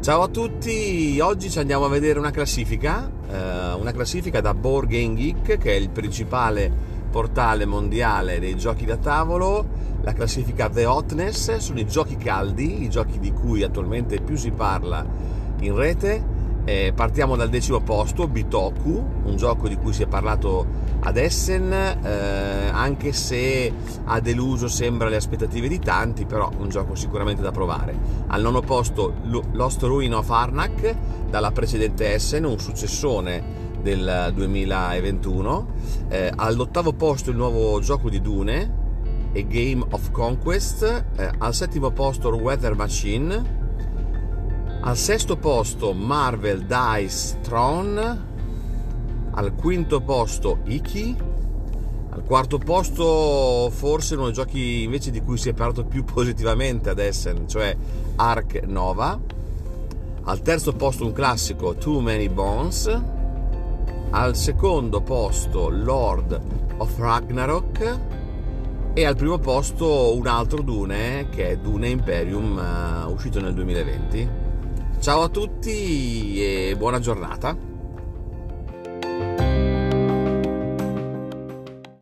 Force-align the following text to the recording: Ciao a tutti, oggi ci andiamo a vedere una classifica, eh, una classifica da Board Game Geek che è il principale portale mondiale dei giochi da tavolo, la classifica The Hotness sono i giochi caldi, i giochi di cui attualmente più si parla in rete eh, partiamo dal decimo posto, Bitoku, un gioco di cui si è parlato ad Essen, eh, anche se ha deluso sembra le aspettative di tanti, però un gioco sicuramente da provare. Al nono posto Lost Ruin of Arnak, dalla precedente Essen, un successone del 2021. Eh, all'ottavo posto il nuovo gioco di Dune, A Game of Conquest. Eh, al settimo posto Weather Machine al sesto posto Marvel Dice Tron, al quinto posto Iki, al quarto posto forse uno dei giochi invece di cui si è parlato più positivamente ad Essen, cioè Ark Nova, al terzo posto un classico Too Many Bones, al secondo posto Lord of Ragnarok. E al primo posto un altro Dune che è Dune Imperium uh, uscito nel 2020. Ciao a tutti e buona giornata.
Ciao 0.00 0.22
a 0.22 0.28
tutti, 0.28 1.18
oggi 1.20 1.50
ci 1.50 1.58
andiamo 1.58 1.84
a 1.84 1.88
vedere 1.88 2.20
una 2.20 2.30
classifica, 2.30 3.10
eh, 3.28 3.72
una 3.72 3.90
classifica 3.90 4.40
da 4.40 4.54
Board 4.54 4.88
Game 4.88 5.16
Geek 5.16 5.58
che 5.58 5.72
è 5.72 5.74
il 5.74 5.90
principale 5.90 6.72
portale 7.10 7.66
mondiale 7.66 8.38
dei 8.38 8.56
giochi 8.56 8.84
da 8.84 8.96
tavolo, 8.96 9.66
la 10.02 10.12
classifica 10.12 10.68
The 10.68 10.86
Hotness 10.86 11.56
sono 11.56 11.80
i 11.80 11.86
giochi 11.86 12.16
caldi, 12.16 12.84
i 12.84 12.88
giochi 12.88 13.18
di 13.18 13.32
cui 13.32 13.64
attualmente 13.64 14.20
più 14.20 14.36
si 14.36 14.52
parla 14.52 15.04
in 15.60 15.74
rete 15.74 16.22
eh, 16.68 16.92
partiamo 16.94 17.34
dal 17.34 17.48
decimo 17.48 17.80
posto, 17.80 18.28
Bitoku, 18.28 19.02
un 19.24 19.36
gioco 19.36 19.68
di 19.68 19.76
cui 19.76 19.94
si 19.94 20.02
è 20.02 20.06
parlato 20.06 20.66
ad 21.00 21.16
Essen, 21.16 21.72
eh, 21.72 22.68
anche 22.70 23.14
se 23.14 23.72
ha 24.04 24.20
deluso 24.20 24.68
sembra 24.68 25.08
le 25.08 25.16
aspettative 25.16 25.66
di 25.66 25.78
tanti, 25.78 26.26
però 26.26 26.50
un 26.58 26.68
gioco 26.68 26.94
sicuramente 26.94 27.40
da 27.40 27.52
provare. 27.52 27.96
Al 28.26 28.42
nono 28.42 28.60
posto 28.60 29.14
Lost 29.52 29.82
Ruin 29.84 30.12
of 30.12 30.28
Arnak, 30.28 30.94
dalla 31.30 31.52
precedente 31.52 32.12
Essen, 32.12 32.44
un 32.44 32.58
successone 32.58 33.42
del 33.80 34.30
2021. 34.34 35.68
Eh, 36.08 36.30
all'ottavo 36.36 36.92
posto 36.92 37.30
il 37.30 37.36
nuovo 37.36 37.80
gioco 37.80 38.10
di 38.10 38.20
Dune, 38.20 38.74
A 39.34 39.40
Game 39.40 39.86
of 39.88 40.10
Conquest. 40.10 40.82
Eh, 41.16 41.30
al 41.38 41.54
settimo 41.54 41.92
posto 41.92 42.28
Weather 42.28 42.74
Machine 42.74 43.67
al 44.80 44.96
sesto 44.96 45.36
posto 45.36 45.92
Marvel 45.92 46.64
Dice 46.64 47.40
Tron, 47.40 48.26
al 49.30 49.54
quinto 49.54 50.00
posto 50.00 50.58
Iki, 50.64 51.16
al 52.10 52.22
quarto 52.24 52.58
posto 52.58 53.70
forse 53.70 54.14
uno 54.14 54.26
dei 54.26 54.34
giochi 54.34 54.82
invece 54.82 55.10
di 55.10 55.20
cui 55.20 55.36
si 55.36 55.48
è 55.48 55.52
parlato 55.52 55.84
più 55.84 56.04
positivamente 56.04 56.90
ad 56.90 56.98
Essen, 56.98 57.48
cioè 57.48 57.76
Ark 58.16 58.62
Nova, 58.66 59.18
al 60.24 60.42
terzo 60.42 60.72
posto 60.72 61.04
un 61.04 61.12
classico 61.12 61.74
Too 61.74 62.00
Many 62.00 62.28
Bones, 62.28 63.00
al 64.10 64.36
secondo 64.36 65.00
posto 65.02 65.68
Lord 65.68 66.40
of 66.78 66.98
Ragnarok. 66.98 67.98
E 68.94 69.04
al 69.04 69.14
primo 69.14 69.38
posto 69.38 70.16
un 70.16 70.26
altro 70.26 70.60
Dune 70.60 71.28
che 71.30 71.50
è 71.50 71.56
Dune 71.56 71.88
Imperium 71.88 73.04
uh, 73.06 73.12
uscito 73.12 73.40
nel 73.40 73.54
2020. 73.54 74.47
Ciao 75.00 75.22
a 75.22 75.28
tutti 75.28 76.42
e 76.42 76.74
buona 76.76 76.98
giornata. 76.98 77.56